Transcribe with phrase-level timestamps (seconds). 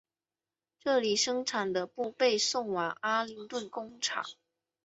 [0.79, 4.25] 这里生产的布被送往阿灵顿工厂。